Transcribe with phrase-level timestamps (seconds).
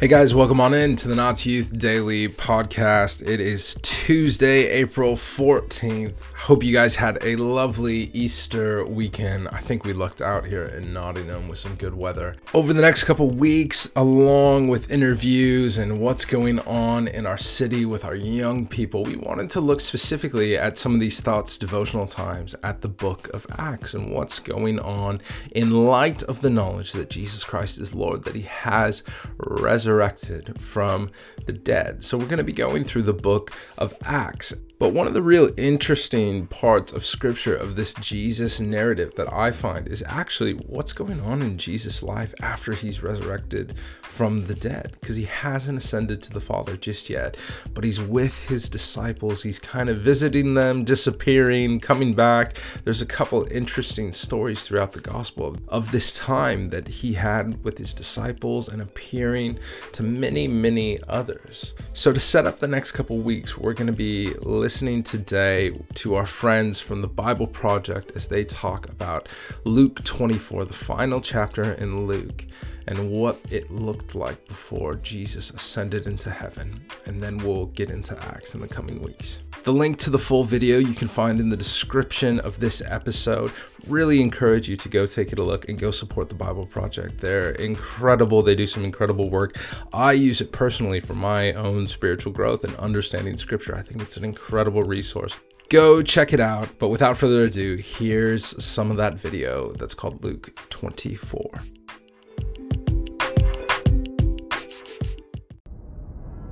[0.00, 3.20] Hey guys, welcome on in to the Notts Youth Daily Podcast.
[3.26, 6.14] It is Tuesday, April 14th.
[6.36, 9.48] Hope you guys had a lovely Easter weekend.
[9.48, 12.36] I think we lucked out here in Nottingham with some good weather.
[12.54, 17.84] Over the next couple weeks, along with interviews and what's going on in our city
[17.84, 22.06] with our young people, we wanted to look specifically at some of these thoughts, devotional
[22.06, 25.20] times at the book of Acts and what's going on
[25.50, 29.02] in light of the knowledge that Jesus Christ is Lord, that he has
[29.38, 31.10] resurrected resurrected from
[31.46, 32.04] the dead.
[32.04, 34.52] So we're going to be going through the book of Acts.
[34.78, 39.50] But one of the real interesting parts of scripture of this Jesus narrative that I
[39.50, 44.96] find is actually what's going on in Jesus' life after he's resurrected from the dead.
[45.00, 47.36] Because he hasn't ascended to the Father just yet,
[47.74, 49.42] but he's with his disciples.
[49.42, 52.56] He's kind of visiting them, disappearing, coming back.
[52.84, 57.78] There's a couple interesting stories throughout the gospel of this time that he had with
[57.78, 59.58] his disciples and appearing
[59.94, 61.74] to many, many others.
[61.94, 65.72] So, to set up the next couple weeks, we're going to be listening listening today
[65.94, 69.26] to our friends from the Bible Project as they talk about
[69.64, 72.44] Luke 24, the final chapter in Luke,
[72.88, 76.82] and what it looked like before Jesus ascended into heaven.
[77.06, 79.38] And then we'll get into Acts in the coming weeks.
[79.64, 83.52] The link to the full video you can find in the description of this episode.
[83.86, 87.18] Really encourage you to go take it a look and go support the Bible Project.
[87.18, 88.42] They're incredible.
[88.42, 89.56] They do some incredible work.
[89.92, 93.76] I use it personally for my own spiritual growth and understanding scripture.
[93.76, 95.36] I think it's an incredible resource.
[95.68, 96.70] Go check it out.
[96.78, 101.50] But without further ado, here's some of that video that's called Luke 24.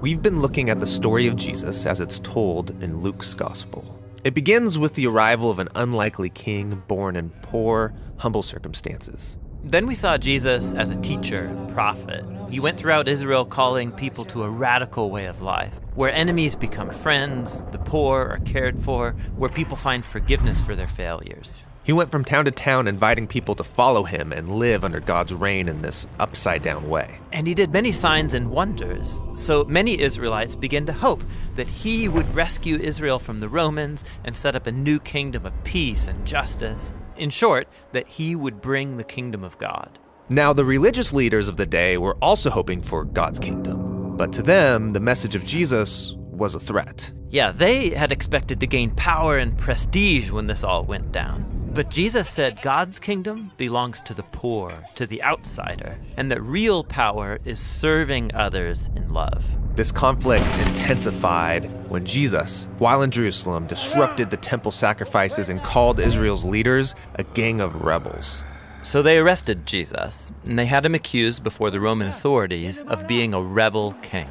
[0.00, 3.98] We've been looking at the story of Jesus as it's told in Luke's Gospel.
[4.22, 9.36] It begins with the arrival of an unlikely king born in poor, humble circumstances.
[9.64, 12.24] Then we saw Jesus as a teacher, prophet.
[12.48, 16.92] He went throughout Israel calling people to a radical way of life, where enemies become
[16.92, 21.64] friends, the poor are cared for, where people find forgiveness for their failures.
[21.84, 25.32] He went from town to town inviting people to follow him and live under God's
[25.32, 27.18] reign in this upside down way.
[27.32, 29.24] And he did many signs and wonders.
[29.34, 31.24] So many Israelites began to hope
[31.54, 35.64] that he would rescue Israel from the Romans and set up a new kingdom of
[35.64, 36.92] peace and justice.
[37.16, 39.98] In short, that he would bring the kingdom of God.
[40.28, 44.14] Now, the religious leaders of the day were also hoping for God's kingdom.
[44.18, 47.10] But to them, the message of Jesus was a threat.
[47.30, 51.57] Yeah, they had expected to gain power and prestige when this all went down.
[51.74, 56.82] But Jesus said God's kingdom belongs to the poor, to the outsider, and that real
[56.82, 59.44] power is serving others in love.
[59.76, 66.44] This conflict intensified when Jesus, while in Jerusalem, disrupted the temple sacrifices and called Israel's
[66.44, 68.44] leaders a gang of rebels.
[68.82, 73.34] So they arrested Jesus, and they had him accused before the Roman authorities of being
[73.34, 74.28] a rebel king.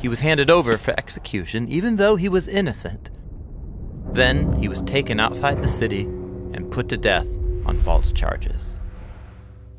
[0.00, 3.10] He was handed over for execution, even though he was innocent.
[4.12, 6.08] Then he was taken outside the city
[6.54, 8.80] and put to death on false charges.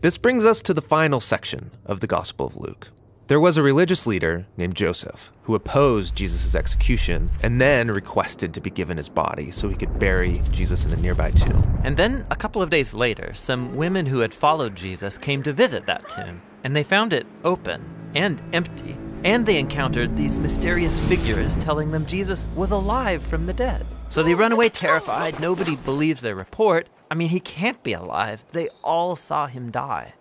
[0.02, 2.90] This brings us to the final section of the Gospel of Luke.
[3.28, 8.62] There was a religious leader named Joseph who opposed Jesus' execution and then requested to
[8.62, 11.80] be given his body so he could bury Jesus in a nearby tomb.
[11.84, 15.54] And then, a couple of days later, some women who had followed Jesus came to
[15.54, 18.96] visit that tomb, and they found it open and empty.
[19.24, 23.88] And they encountered these mysterious figures telling them Jesus was alive from the dead.
[24.16, 25.42] So they run away terrified.
[25.42, 26.88] Nobody believes their report.
[27.12, 28.46] I mean, he can't be alive.
[28.54, 30.14] They all saw him die.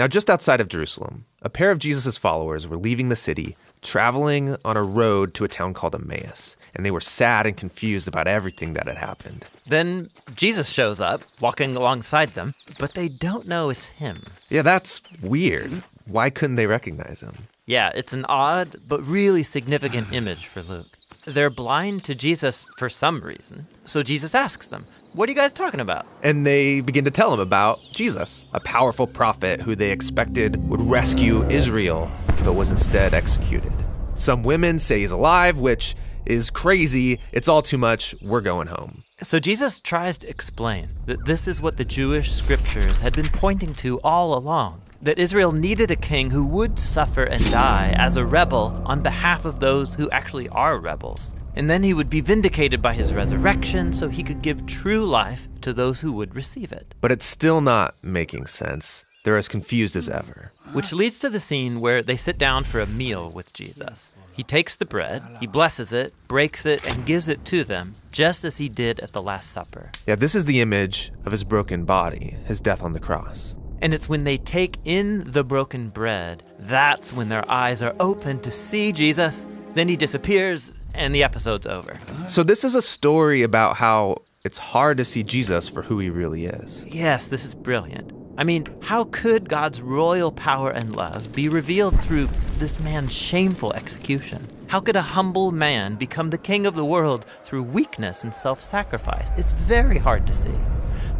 [0.00, 4.56] Now, just outside of Jerusalem, a pair of Jesus' followers were leaving the city, traveling
[4.64, 8.26] on a road to a town called Emmaus, and they were sad and confused about
[8.26, 9.44] everything that had happened.
[9.64, 14.22] Then Jesus shows up, walking alongside them, but they don't know it's him.
[14.48, 15.84] Yeah, that's weird.
[16.04, 17.46] Why couldn't they recognize him?
[17.64, 20.95] Yeah, it's an odd but really significant image for Luke.
[21.26, 23.66] They're blind to Jesus for some reason.
[23.84, 26.06] So Jesus asks them, What are you guys talking about?
[26.22, 30.80] And they begin to tell him about Jesus, a powerful prophet who they expected would
[30.80, 32.08] rescue Israel,
[32.44, 33.72] but was instead executed.
[34.14, 35.96] Some women say he's alive, which
[36.26, 37.18] is crazy.
[37.32, 38.14] It's all too much.
[38.22, 39.02] We're going home.
[39.20, 43.74] So Jesus tries to explain that this is what the Jewish scriptures had been pointing
[43.76, 48.24] to all along that Israel needed a king who would suffer and die as a
[48.24, 51.34] rebel on behalf of those who actually are rebels.
[51.54, 55.48] And then he would be vindicated by his resurrection so he could give true life
[55.62, 56.94] to those who would receive it.
[57.00, 59.04] But it's still not making sense.
[59.24, 60.52] They're as confused as ever.
[60.72, 64.12] Which leads to the scene where they sit down for a meal with Jesus.
[64.36, 68.44] He takes the bread, he blesses it, breaks it, and gives it to them, just
[68.44, 69.90] as he did at the Last Supper.
[70.06, 73.55] Yeah, this is the image of his broken body, his death on the cross.
[73.82, 78.40] And it's when they take in the broken bread, that's when their eyes are open
[78.40, 79.46] to see Jesus.
[79.74, 81.98] Then he disappears, and the episode's over.
[82.26, 86.08] So, this is a story about how it's hard to see Jesus for who he
[86.08, 86.84] really is.
[86.86, 88.12] Yes, this is brilliant.
[88.38, 92.28] I mean, how could God's royal power and love be revealed through
[92.58, 94.46] this man's shameful execution?
[94.68, 98.60] How could a humble man become the king of the world through weakness and self
[98.60, 99.32] sacrifice?
[99.38, 100.54] It's very hard to see.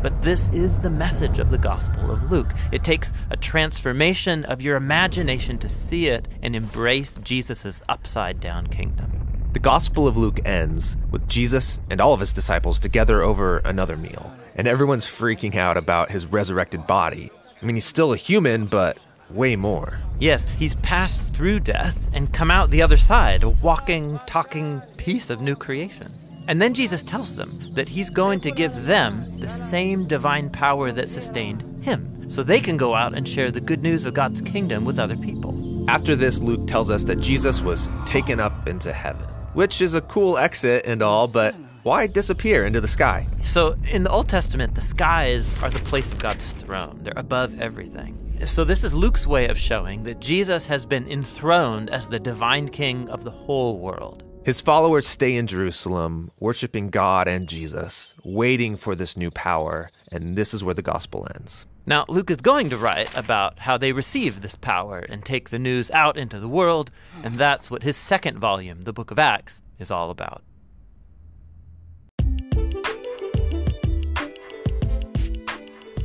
[0.03, 2.53] But this is the message of the Gospel of Luke.
[2.73, 8.67] It takes a transformation of your imagination to see it and embrace Jesus' upside down
[8.67, 9.13] kingdom.
[9.53, 13.97] The Gospel of Luke ends with Jesus and all of his disciples together over another
[13.97, 17.31] meal, and everyone's freaking out about his resurrected body.
[17.61, 18.99] I mean, he's still a human, but
[19.31, 19.99] way more.
[20.19, 25.31] Yes, he's passed through death and come out the other side, a walking, talking piece
[25.31, 26.13] of new creation.
[26.49, 30.93] And then Jesus tells them that he's going to give them the same divine power
[30.93, 34.41] that sustained him, so they can go out and share the good news of God's
[34.41, 35.55] kingdom with other people.
[35.89, 40.01] After this, Luke tells us that Jesus was taken up into heaven, which is a
[40.03, 43.29] cool exit and all, but why disappear into the sky?
[43.43, 47.61] So, in the Old Testament, the skies are the place of God's throne, they're above
[47.61, 48.41] everything.
[48.45, 52.69] So, this is Luke's way of showing that Jesus has been enthroned as the divine
[52.69, 54.25] king of the whole world.
[54.47, 60.37] His followers stay in Jerusalem, worshiping God and Jesus, waiting for this new power, and
[60.37, 61.67] this is where the gospel ends.
[61.85, 65.59] Now, Luke is going to write about how they receive this power and take the
[65.59, 66.93] news out into the world,
[67.25, 70.45] and that's what his second volume, the book of Acts, is all about.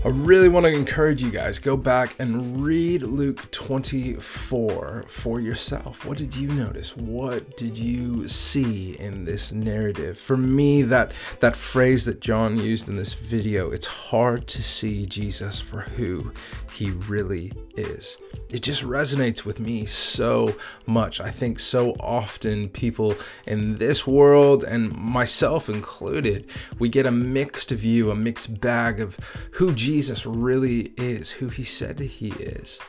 [0.03, 6.05] I really want to encourage you guys go back and read Luke 24 for yourself.
[6.05, 6.97] What did you notice?
[6.97, 10.17] What did you see in this narrative?
[10.17, 11.11] For me that
[11.41, 16.31] that phrase that John used in this video, it's hard to see Jesus for who
[16.73, 18.17] he really is.
[18.49, 20.55] It just resonates with me so
[20.87, 21.21] much.
[21.21, 23.13] I think so often people
[23.45, 26.49] in this world and myself included,
[26.79, 29.19] we get a mixed view, a mixed bag of
[29.51, 32.79] who Jesus Jesus really is, who he said he is.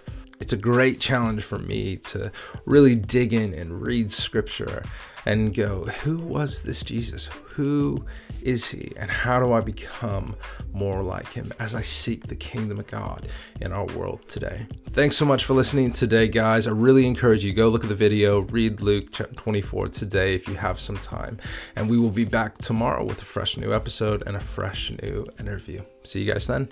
[0.42, 2.32] It's a great challenge for me to
[2.64, 4.82] really dig in and read scripture
[5.24, 7.26] and go, who was this Jesus?
[7.50, 8.04] Who
[8.42, 8.90] is he?
[8.96, 10.34] And how do I become
[10.72, 13.28] more like him as I seek the kingdom of God
[13.60, 14.66] in our world today?
[14.94, 16.66] Thanks so much for listening today, guys.
[16.66, 20.56] I really encourage you go look at the video, read Luke 24 today if you
[20.56, 21.38] have some time.
[21.76, 25.24] And we will be back tomorrow with a fresh new episode and a fresh new
[25.38, 25.84] interview.
[26.02, 26.68] See you guys then.